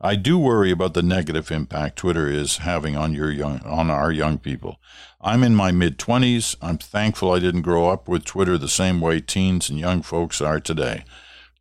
[0.00, 4.10] I do worry about the negative impact Twitter is having on your young on our
[4.10, 4.80] young people.
[5.20, 6.56] I'm in my mid 20s.
[6.60, 10.40] I'm thankful I didn't grow up with Twitter the same way teens and young folks
[10.40, 11.04] are today.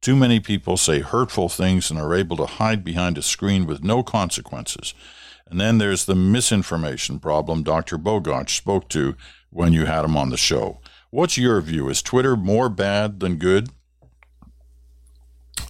[0.02, 3.84] Too many people say hurtful things and are able to hide behind a screen with
[3.84, 4.94] no consequences.
[5.50, 7.98] And then there's the misinformation problem Dr.
[7.98, 9.16] Bogoch spoke to
[9.50, 10.80] when you had him on the show.
[11.10, 11.90] What's your view?
[11.90, 13.70] Is Twitter more bad than good?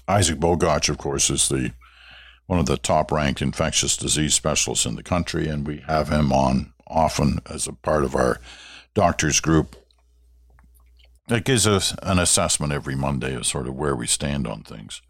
[0.08, 1.72] Isaac Bogoch, of course, is the
[2.48, 6.32] one of the top ranked infectious disease specialists in the country, and we have him
[6.32, 8.40] on often as a part of our
[8.94, 9.76] doctors group
[11.30, 15.02] it gives us an assessment every Monday of sort of where we stand on things.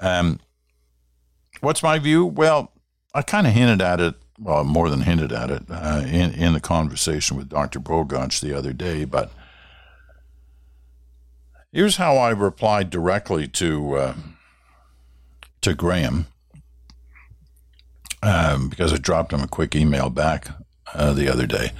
[0.00, 0.40] Um,
[1.60, 2.24] what's my view?
[2.24, 2.72] Well,
[3.14, 6.52] I kind of hinted at it, well, more than hinted at it uh, in in
[6.52, 7.80] the conversation with Dr.
[7.80, 9.04] Bogoch the other day.
[9.04, 9.32] But
[11.72, 14.14] here's how I replied directly to uh,
[15.60, 16.26] to Graham
[18.22, 20.48] um, because I dropped him a quick email back
[20.94, 21.72] uh, the other day.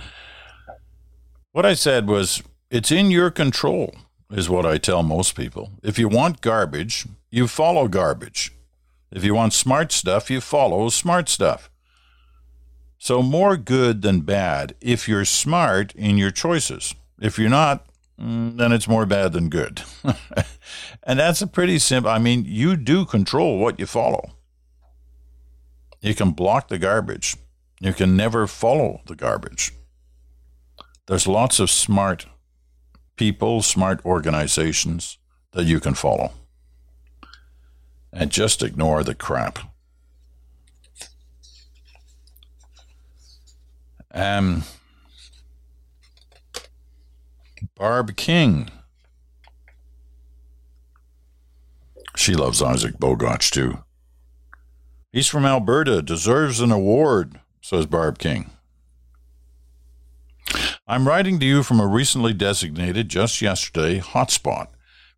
[1.52, 3.94] What I said was, it's in your control,
[4.30, 5.72] is what I tell most people.
[5.82, 8.52] If you want garbage, you follow garbage.
[9.10, 11.70] If you want smart stuff, you follow smart stuff.
[12.98, 16.94] So, more good than bad if you're smart in your choices.
[17.20, 17.86] If you're not,
[18.20, 19.82] mm, then it's more bad than good.
[21.04, 24.32] and that's a pretty simple, I mean, you do control what you follow.
[26.00, 27.36] You can block the garbage,
[27.80, 29.72] you can never follow the garbage.
[31.06, 32.26] There's lots of smart
[33.18, 35.18] people, smart organizations
[35.52, 36.32] that you can follow.
[38.12, 39.58] And just ignore the crap.
[44.14, 44.64] Um,
[47.76, 48.70] Barb King.
[52.16, 53.84] She loves Isaac Bogoch too.
[55.12, 58.50] He's from Alberta, deserves an award, says Barb King.
[60.90, 64.68] I'm writing to you from a recently designated, just yesterday, hotspot,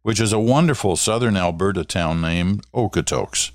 [0.03, 3.53] which is a wonderful southern Alberta town named Okotoks.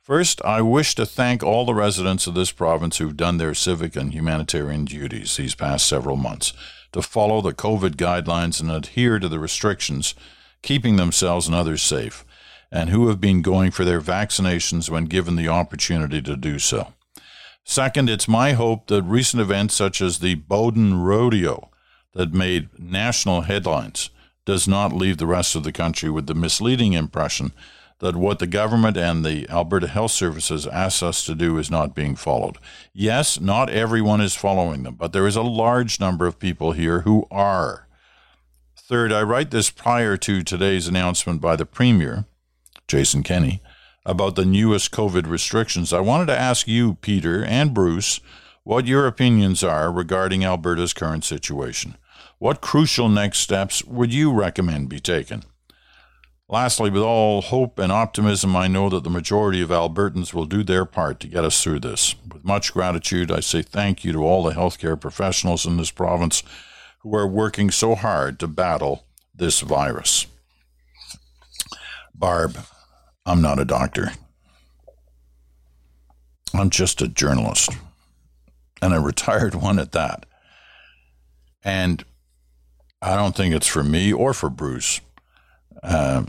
[0.00, 3.94] First, I wish to thank all the residents of this province who've done their civic
[3.94, 6.54] and humanitarian duties these past several months
[6.92, 10.14] to follow the COVID guidelines and adhere to the restrictions,
[10.62, 12.24] keeping themselves and others safe,
[12.72, 16.94] and who have been going for their vaccinations when given the opportunity to do so.
[17.64, 21.70] Second, it's my hope that recent events such as the Bowden Rodeo
[22.12, 24.10] that made national headlines
[24.44, 27.52] does not leave the rest of the country with the misleading impression
[28.00, 31.94] that what the government and the Alberta Health Services ask us to do is not
[31.94, 32.58] being followed.
[32.92, 37.00] Yes, not everyone is following them, but there is a large number of people here
[37.00, 37.86] who are.
[38.76, 42.26] Third, I write this prior to today's announcement by the Premier,
[42.86, 43.62] Jason Kenney,
[44.06, 48.20] about the newest COVID restrictions, I wanted to ask you, Peter and Bruce,
[48.62, 51.96] what your opinions are regarding Alberta's current situation.
[52.38, 55.44] What crucial next steps would you recommend be taken?
[56.48, 60.62] Lastly, with all hope and optimism, I know that the majority of Albertans will do
[60.62, 62.14] their part to get us through this.
[62.30, 66.42] With much gratitude, I say thank you to all the healthcare professionals in this province
[66.98, 70.26] who are working so hard to battle this virus.
[72.14, 72.58] Barb,
[73.26, 74.12] I'm not a doctor.
[76.52, 77.70] I'm just a journalist
[78.82, 80.26] and a retired one at that.
[81.64, 82.04] And
[83.00, 85.00] I don't think it's for me or for Bruce
[85.82, 86.24] uh,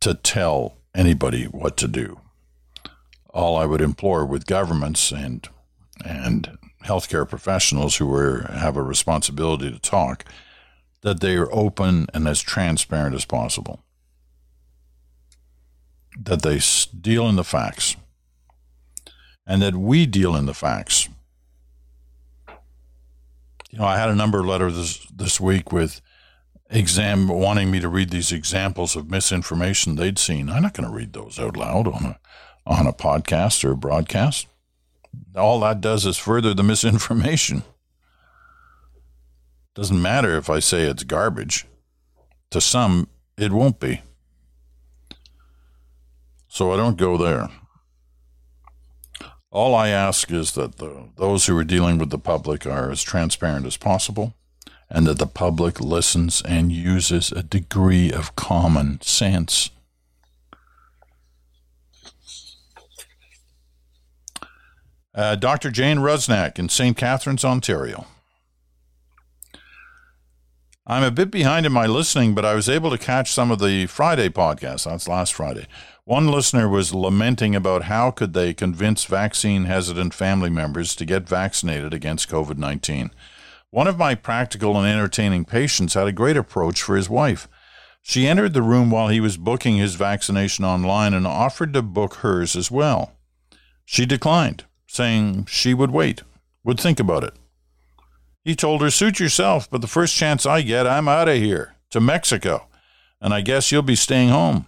[0.00, 2.20] to tell anybody what to do.
[3.30, 5.48] All I would implore with governments and
[6.04, 10.24] and healthcare professionals who are, have a responsibility to talk
[11.02, 13.84] that they are open and as transparent as possible
[16.18, 16.60] that they
[17.00, 17.96] deal in the facts
[19.46, 21.08] and that we deal in the facts.
[23.70, 26.00] You know, I had a number of letters this, this week with
[26.70, 30.48] exam wanting me to read these examples of misinformation they'd seen.
[30.48, 32.18] I'm not going to read those out loud on a
[32.66, 34.46] on a podcast or a broadcast.
[35.36, 37.62] All that does is further the misinformation.
[39.74, 41.66] Doesn't matter if I say it's garbage.
[42.50, 44.02] To some, it won't be.
[46.54, 47.48] So I don't go there.
[49.50, 53.02] All I ask is that the, those who are dealing with the public are as
[53.02, 54.34] transparent as possible
[54.88, 59.70] and that the public listens and uses a degree of common sense.
[65.12, 65.72] Uh, Dr.
[65.72, 66.96] Jane Rusnak in St.
[66.96, 68.06] Catharines, Ontario.
[70.86, 73.58] I'm a bit behind in my listening, but I was able to catch some of
[73.58, 74.84] the Friday podcast.
[74.84, 75.66] That's last Friday.
[76.06, 81.26] One listener was lamenting about how could they convince vaccine hesitant family members to get
[81.26, 83.10] vaccinated against COVID-19.
[83.70, 87.48] One of my practical and entertaining patients had a great approach for his wife.
[88.02, 92.16] She entered the room while he was booking his vaccination online and offered to book
[92.16, 93.12] hers as well.
[93.86, 96.22] She declined, saying she would wait,
[96.64, 97.32] would think about it.
[98.44, 101.76] He told her, Suit yourself, but the first chance I get, I'm out of here
[101.92, 102.66] to Mexico,
[103.22, 104.66] and I guess you'll be staying home.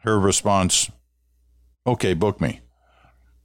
[0.00, 0.90] Her response,
[1.86, 2.60] okay, book me.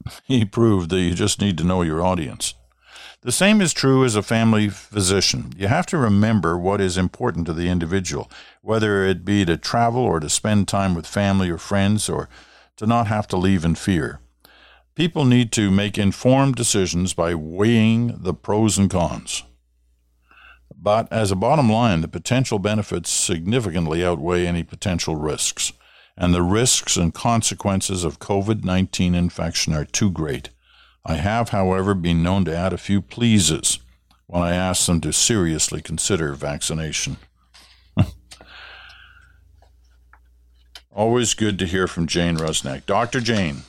[0.26, 2.56] He proved that you just need to know your audience.
[3.22, 5.54] The same is true as a family physician.
[5.56, 8.30] You have to remember what is important to the individual,
[8.62, 12.28] whether it be to travel or to spend time with family or friends or
[12.76, 14.20] to not have to leave in fear.
[14.94, 19.44] People need to make informed decisions by weighing the pros and cons.
[20.76, 25.72] But as a bottom line, the potential benefits significantly outweigh any potential risks
[26.18, 30.50] and the risks and consequences of COVID 19 infection are too great.
[31.06, 33.80] I have, however, been known to add a few pleases
[34.28, 37.18] when I ask them to seriously consider vaccination.
[40.92, 42.86] Always good to hear from Jane Rusnak.
[42.86, 43.20] Dr.
[43.20, 43.64] Jane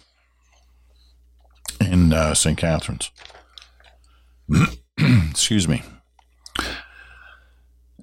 [1.81, 2.57] in uh, St.
[2.57, 3.11] Catharines.
[4.99, 5.83] Excuse me.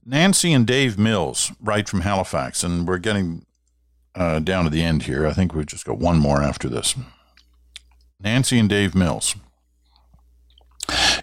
[0.06, 3.46] Nancy and Dave Mills write from Halifax, and we're getting
[4.16, 5.28] uh, down to the end here.
[5.28, 6.96] I think we've just got one more after this.
[8.20, 9.36] Nancy and Dave Mills.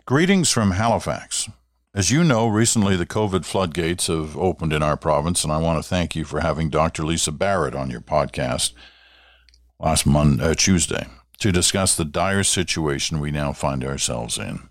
[0.06, 1.48] Greetings from Halifax.
[1.94, 5.82] As you know, recently the COVID floodgates have opened in our province, and I want
[5.82, 7.04] to thank you for having Dr.
[7.04, 8.72] Lisa Barrett on your podcast
[9.78, 11.06] last Monday, uh, Tuesday
[11.38, 14.68] to discuss the dire situation we now find ourselves in.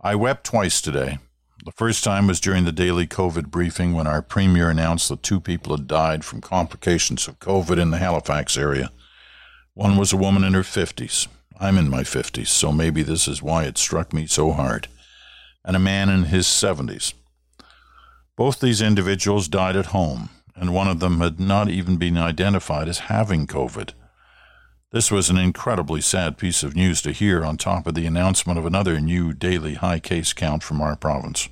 [0.00, 1.18] I wept twice today
[1.64, 5.40] the first time was during the daily COVID briefing when our premier announced that two
[5.40, 8.92] people had died from complications of COVID in the Halifax area.
[9.72, 11.26] One was a woman in her 50s.
[11.58, 14.88] I'm in my 50s, so maybe this is why it struck me so hard.
[15.66, 17.14] and a man in his 70s.
[18.36, 22.86] Both these individuals died at home, and one of them had not even been identified
[22.86, 23.94] as having COVID.
[24.94, 28.60] This was an incredibly sad piece of news to hear on top of the announcement
[28.60, 31.48] of another new daily high case count from our province.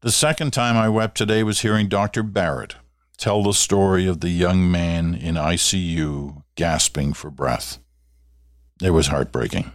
[0.00, 2.24] The second time I wept today was hearing Dr.
[2.24, 2.74] Barrett
[3.16, 7.78] tell the story of the young man in ICU gasping for breath.
[8.82, 9.70] It was heartbreaking.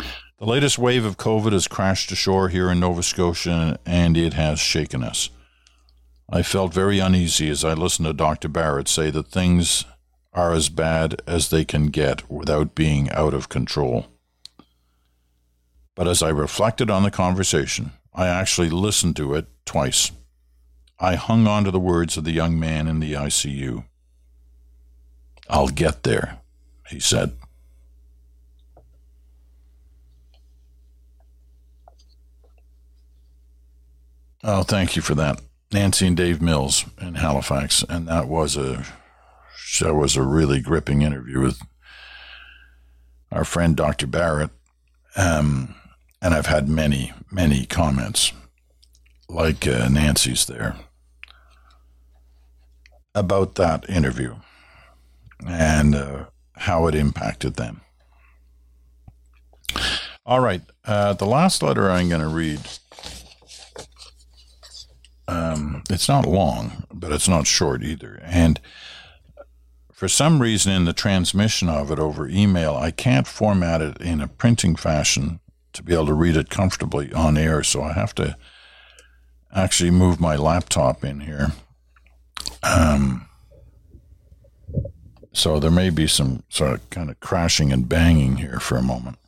[0.00, 4.58] The latest wave of COVID has crashed ashore here in Nova Scotia and it has
[4.58, 5.30] shaken us.
[6.28, 8.48] I felt very uneasy as I listened to Dr.
[8.48, 9.84] Barrett say that things
[10.32, 14.06] are as bad as they can get without being out of control.
[15.94, 20.10] But as I reflected on the conversation, I actually listened to it twice.
[20.98, 23.84] I hung on to the words of the young man in the ICU.
[25.48, 26.38] I'll get there,
[26.88, 27.32] he said.
[34.42, 35.40] Oh, thank you for that.
[35.72, 38.84] Nancy and Dave Mills in Halifax, and that was a
[39.80, 41.60] that was a really gripping interview with
[43.32, 44.06] our friend Dr.
[44.06, 44.50] Barrett.
[45.16, 45.74] Um,
[46.22, 48.32] and I've had many, many comments
[49.28, 50.76] like uh, Nancy's there
[53.14, 54.36] about that interview
[55.46, 57.80] and uh, how it impacted them.
[60.24, 62.60] All right, uh, the last letter I'm going to read
[65.28, 68.20] um, it's not long, but it's not short either.
[68.22, 68.60] And
[69.92, 74.20] for some reason, in the transmission of it over email, I can't format it in
[74.20, 75.40] a printing fashion
[75.72, 77.62] to be able to read it comfortably on air.
[77.62, 78.36] So I have to
[79.54, 81.52] actually move my laptop in here.
[82.62, 83.26] Um,
[85.32, 88.82] so there may be some sort of kind of crashing and banging here for a
[88.82, 89.18] moment.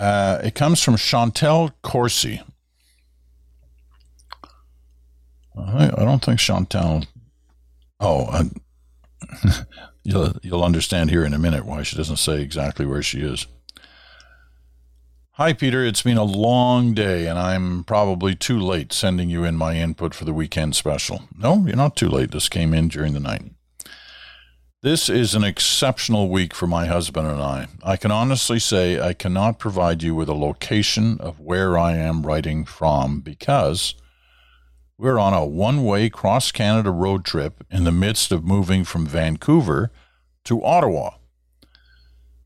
[0.00, 2.40] Uh, it comes from Chantel Corsi.
[5.58, 7.06] I, I don't think Chantel.
[8.00, 8.50] Oh, I,
[10.02, 13.46] you'll you'll understand here in a minute why she doesn't say exactly where she is.
[15.32, 15.84] Hi, Peter.
[15.84, 20.14] It's been a long day, and I'm probably too late sending you in my input
[20.14, 21.24] for the weekend special.
[21.36, 22.30] No, you're not too late.
[22.30, 23.42] This came in during the night.
[24.82, 27.66] This is an exceptional week for my husband and I.
[27.82, 32.26] I can honestly say I cannot provide you with a location of where I am
[32.26, 33.94] writing from because
[34.96, 39.04] we're on a one way cross Canada road trip in the midst of moving from
[39.04, 39.90] Vancouver
[40.44, 41.10] to Ottawa.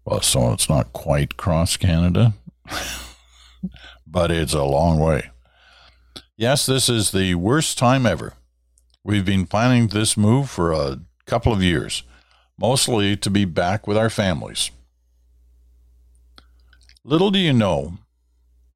[0.05, 2.35] Well, so it's not quite cross Canada,
[4.09, 5.31] but it's a long way.
[6.37, 8.33] Yes, this is the worst time ever.
[9.05, 12.03] We've been planning this move for a couple of years
[12.59, 14.71] mostly to be back with our families.
[17.05, 17.99] Little do you know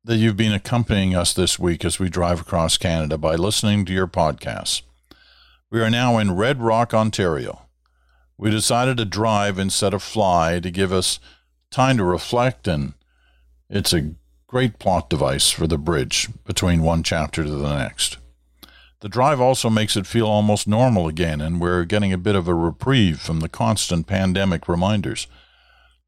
[0.05, 3.93] that you've been accompanying us this week as we drive across Canada by listening to
[3.93, 4.83] your podcasts.
[5.70, 7.66] We are now in Red Rock, Ontario.
[8.39, 11.20] We decided to drive instead of fly to give us
[11.70, 12.95] time to reflect, and
[13.68, 14.12] it's a
[14.47, 18.16] great plot device for the bridge between one chapter to the next.
[19.01, 22.49] The drive also makes it feel almost normal again, and we're getting a bit of
[22.49, 25.28] a reprieve from the constant pandemic reminders.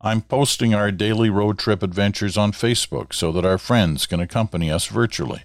[0.01, 4.73] I'm posting our daily road trip adventures on Facebook so that our friends can accompany
[4.73, 5.45] us virtually.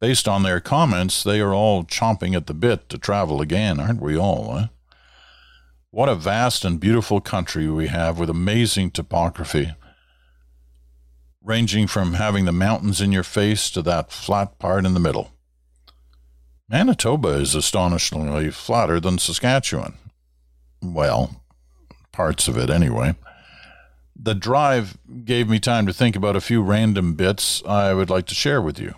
[0.00, 4.00] Based on their comments, they are all chomping at the bit to travel again, aren't
[4.00, 4.56] we all?
[4.56, 4.66] Eh?
[5.90, 9.74] What a vast and beautiful country we have with amazing topography,
[11.42, 15.33] ranging from having the mountains in your face to that flat part in the middle.
[16.68, 19.94] Manitoba is astonishingly flatter than Saskatchewan.
[20.82, 21.42] Well,
[22.12, 23.14] parts of it anyway.
[24.16, 28.26] The drive gave me time to think about a few random bits I would like
[28.26, 28.94] to share with you.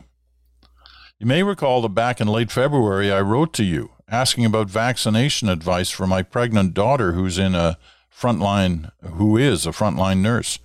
[1.19, 5.49] You may recall that back in late February I wrote to you asking about vaccination
[5.49, 7.79] advice for my pregnant daughter who's in a
[8.15, 10.59] frontline who is a frontline nurse.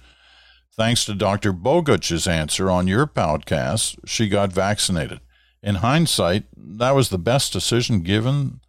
[0.75, 1.51] Thanks to Dr.
[1.51, 5.19] Bogoch's answer on your podcast, she got vaccinated.
[5.63, 8.61] In hindsight, that was the best decision given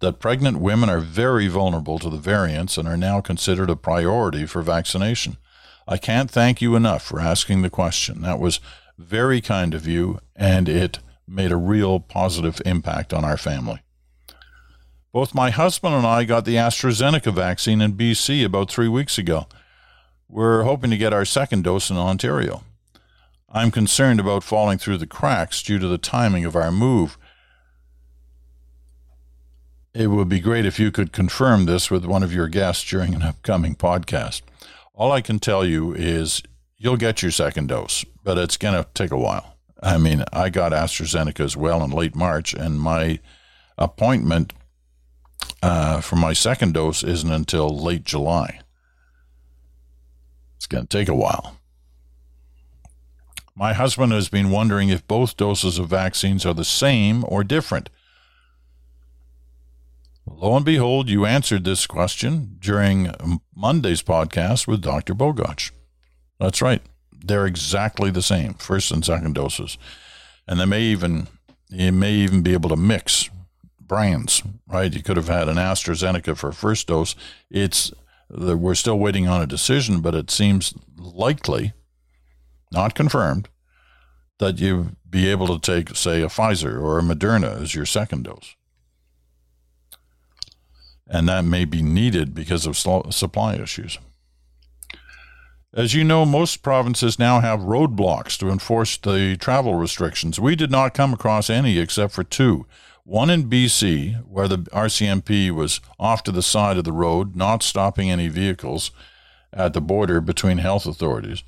[0.00, 4.46] that pregnant women are very vulnerable to the variants and are now considered a priority
[4.46, 5.38] for vaccination.
[5.86, 8.20] I can't thank you enough for asking the question.
[8.22, 8.60] That was
[8.98, 13.80] very kind of you, and it made a real positive impact on our family.
[15.12, 19.46] Both my husband and I got the AstraZeneca vaccine in BC about three weeks ago.
[20.28, 22.62] We're hoping to get our second dose in Ontario.
[23.50, 27.16] I'm concerned about falling through the cracks due to the timing of our move.
[29.98, 33.14] it would be great if you could confirm this with one of your guests during
[33.14, 34.42] an upcoming podcast.
[34.94, 36.40] All I can tell you is
[36.76, 39.56] you'll get your second dose, but it's going to take a while.
[39.82, 43.18] I mean, I got AstraZeneca as well in late March, and my
[43.76, 44.52] appointment
[45.62, 48.60] uh, for my second dose isn't until late July.
[50.56, 51.57] It's going to take a while.
[53.58, 57.90] My husband has been wondering if both doses of vaccines are the same or different.
[60.24, 63.12] Lo and behold, you answered this question during
[63.56, 65.12] Monday's podcast with Dr.
[65.12, 65.72] Bogoch.
[66.38, 66.80] That's right.
[67.12, 69.76] They're exactly the same, first and second doses.
[70.46, 71.26] And they may even
[71.68, 73.28] you may even be able to mix
[73.80, 74.94] brands, right?
[74.94, 77.16] You could have had an AstraZeneca for first dose.
[77.50, 77.92] It's
[78.30, 81.72] we're still waiting on a decision, but it seems likely,
[82.72, 83.48] not confirmed,
[84.38, 88.24] that you be able to take, say, a Pfizer or a Moderna as your second
[88.24, 88.54] dose.
[91.06, 93.98] And that may be needed because of supply issues.
[95.74, 100.40] As you know, most provinces now have roadblocks to enforce the travel restrictions.
[100.40, 102.66] We did not come across any except for two.
[103.04, 107.62] One in BC, where the RCMP was off to the side of the road, not
[107.62, 108.90] stopping any vehicles
[109.52, 111.42] at the border between health authorities.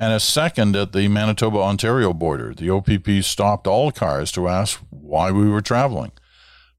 [0.00, 2.54] And a second at the Manitoba Ontario border.
[2.54, 6.12] The OPP stopped all cars to ask why we were traveling.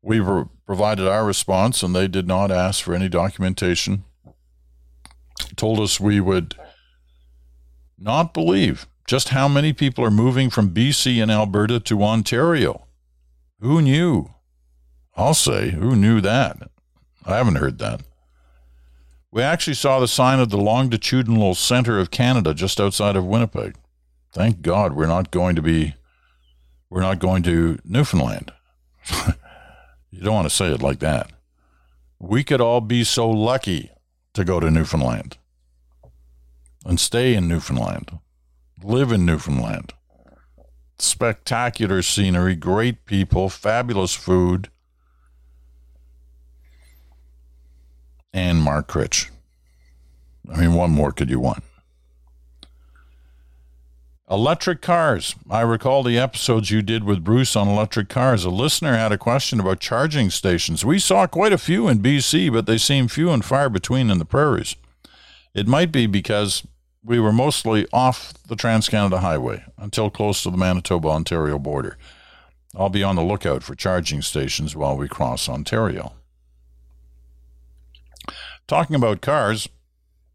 [0.02, 4.06] We were provided our response, and they did not ask for any documentation.
[5.56, 6.56] Told us we would
[7.96, 12.88] not believe just how many people are moving from BC and Alberta to Ontario.
[13.60, 14.34] Who knew?
[15.16, 16.58] I'll say, who knew that?
[17.24, 18.02] I haven't heard that.
[19.32, 23.76] We actually saw the sign of the longitudinal center of Canada just outside of Winnipeg.
[24.34, 25.96] Thank God we're not going to be,
[26.90, 28.52] we're not going to Newfoundland.
[30.12, 31.32] you don't want to say it like that.
[32.20, 33.92] We could all be so lucky
[34.34, 35.38] to go to Newfoundland
[36.86, 38.20] and stay in Newfoundland,
[38.84, 39.94] live in Newfoundland
[41.02, 44.70] spectacular scenery, great people, fabulous food,
[48.34, 49.30] and Mark Critch.
[50.52, 51.64] I mean, what more could you want?
[54.30, 55.36] Electric cars.
[55.50, 58.46] I recall the episodes you did with Bruce on electric cars.
[58.46, 60.86] A listener had a question about charging stations.
[60.86, 64.20] We saw quite a few in BC, but they seem few and far between in
[64.20, 64.78] the prairies.
[65.54, 66.66] It might be because
[67.04, 71.98] we were mostly off the Trans Canada Highway until close to the Manitoba Ontario border.
[72.74, 76.14] I'll be on the lookout for charging stations while we cross Ontario.
[78.72, 79.68] Talking about cars,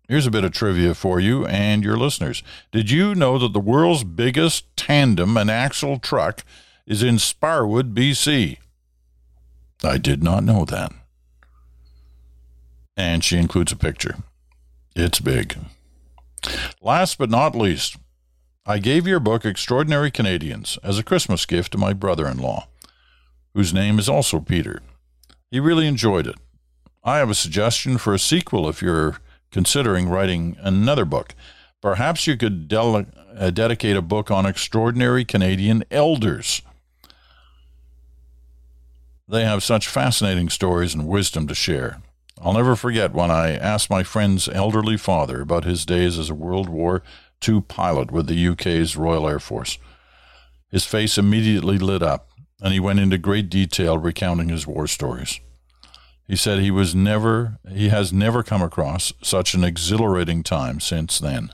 [0.09, 2.43] here's a bit of trivia for you and your listeners.
[2.71, 6.45] Did you know that the world's biggest tandem and axle truck
[6.87, 8.59] is in Sparwood, BC?
[9.83, 10.93] I did not know that.
[12.95, 14.17] And she includes a picture.
[14.95, 15.57] It's big.
[16.83, 17.97] Last but not least,
[18.67, 22.69] I gave your book, Extraordinary Canadians, as a Christmas gift to my brother in law,
[23.55, 24.83] whose name is also Peter.
[25.51, 26.37] He really enjoyed it.
[27.07, 29.19] I have a suggestion for a sequel if you're
[29.53, 31.37] considering writing another book.
[31.81, 36.63] Perhaps you could uh, dedicate a book on extraordinary Canadian elders.
[39.29, 42.03] They have such fascinating stories and wisdom to share.
[42.43, 46.35] I'll never forget when I asked my friend's elderly father about his days as a
[46.35, 47.05] World War
[47.49, 49.79] II pilot with the UK's Royal Air Force.
[50.73, 52.31] His face immediately lit up,
[52.61, 55.39] and he went into great detail recounting his war stories.
[56.27, 61.19] He said he was never he has never come across such an exhilarating time since
[61.19, 61.51] then.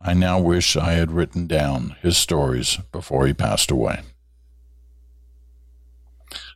[0.00, 4.02] I now wish I had written down his stories before he passed away.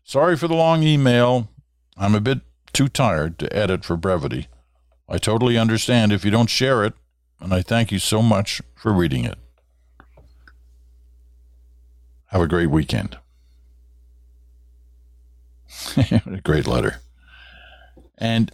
[0.04, 1.48] Sorry for the long email.
[1.96, 2.40] I'm a bit
[2.72, 4.46] too tired to edit for brevity.
[5.08, 6.92] I totally understand if you don't share it,
[7.40, 9.38] and I thank you so much for reading it.
[12.26, 13.16] Have a great weekend.
[15.96, 17.00] a great letter.
[18.18, 18.52] And,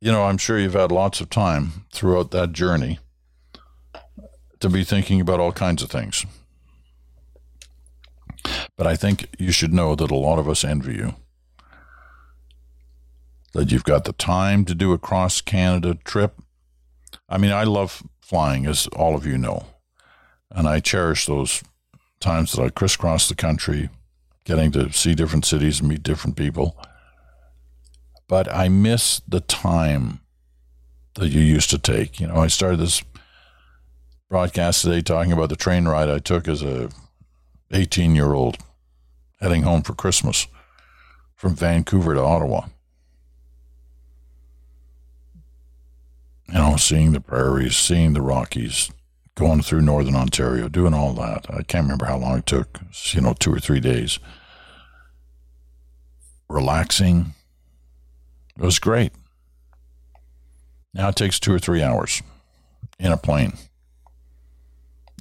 [0.00, 2.98] you know, I'm sure you've had lots of time throughout that journey
[4.60, 6.24] to be thinking about all kinds of things.
[8.76, 11.14] But I think you should know that a lot of us envy you
[13.52, 16.38] that you've got the time to do a cross Canada trip.
[17.26, 19.66] I mean, I love flying, as all of you know,
[20.50, 21.62] and I cherish those
[22.20, 23.88] times that I crisscross the country,
[24.44, 26.78] getting to see different cities and meet different people.
[28.28, 30.20] But I miss the time
[31.14, 32.20] that you used to take.
[32.20, 33.02] You know, I started this
[34.28, 36.90] broadcast today talking about the train ride I took as a
[37.70, 38.58] 18 year old
[39.40, 40.46] heading home for Christmas
[41.34, 42.66] from Vancouver to Ottawa.
[46.48, 48.90] You know, seeing the prairies, seeing the Rockies,
[49.34, 51.46] going through northern Ontario, doing all that.
[51.50, 52.80] I can't remember how long it took,
[53.12, 54.18] you know, two or three days.
[56.48, 57.34] Relaxing.
[58.58, 59.12] It was great.
[60.94, 62.22] Now it takes two or three hours
[62.98, 63.54] in a plane.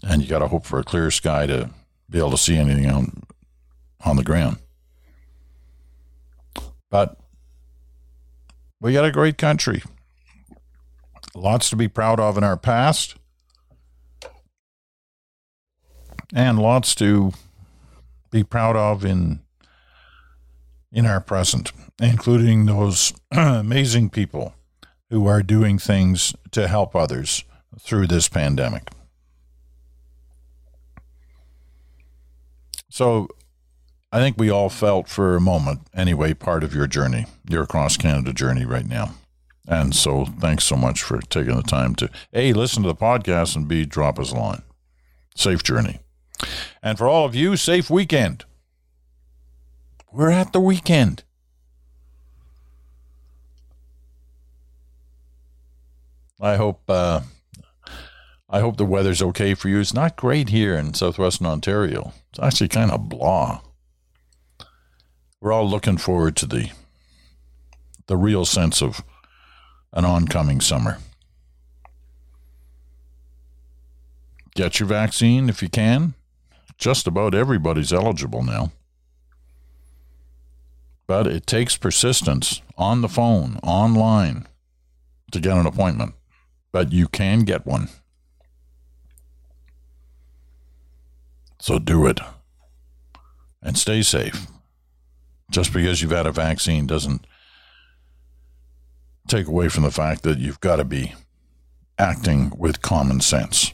[0.04, 1.70] And you got to hope for a clear sky to
[2.10, 3.24] be able to see anything on,
[4.06, 4.58] on the ground.
[6.90, 7.18] But
[8.80, 9.82] we got a great country.
[11.34, 13.16] Lots to be proud of in our past
[16.34, 17.34] and lots to
[18.32, 19.40] be proud of in
[20.96, 24.56] in our present, including those amazing people
[25.10, 27.44] who are doing things to help others
[27.80, 28.90] through this pandemic.
[32.90, 33.28] So
[34.12, 37.98] I think we all felt for a moment, anyway, part of your journey, your cross
[37.98, 39.16] Canada journey right now.
[39.68, 43.58] And so thanks so much for taking the time to A, listen to the podcast
[43.58, 44.62] and B, drop us a line.
[45.36, 46.00] Safe journey.
[46.82, 48.46] And for all of you, safe weekend.
[50.16, 51.26] We're at the weekend.
[56.40, 57.20] I hope uh,
[58.50, 59.82] I hope the weather's okay for you.
[59.82, 62.14] It's not great here in southwestern Ontario.
[62.30, 63.60] It's actually kind of blah.
[65.42, 66.70] We're all looking forward to the
[68.08, 69.04] the real sense of
[69.92, 71.00] an oncoming summer.
[74.56, 76.14] Get your vaccine if you can
[76.78, 78.72] just about everybody's eligible now.
[81.08, 84.48] But it takes persistence on the phone, online,
[85.32, 86.16] to get an appointment.
[86.72, 87.90] But you can get one.
[91.60, 92.20] So do it.
[93.62, 94.48] And stay safe.
[95.52, 97.26] Just because you've had a vaccine doesn't
[99.28, 101.14] take away from the fact that you've got to be
[101.98, 103.74] acting with common sense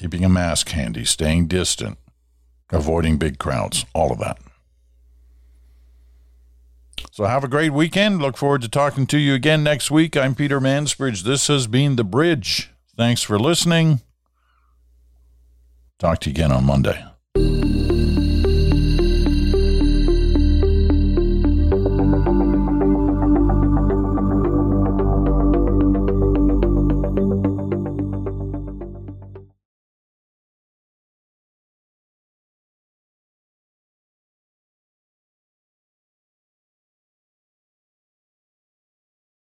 [0.00, 1.98] keeping a mask handy, staying distant,
[2.70, 4.38] avoiding big crowds, all of that.
[7.10, 8.20] So have a great weekend.
[8.20, 10.16] Look forward to talking to you again next week.
[10.16, 11.22] I'm Peter Mansbridge.
[11.22, 12.70] This has been The Bridge.
[12.96, 14.00] Thanks for listening.
[15.98, 17.04] Talk to you again on Monday.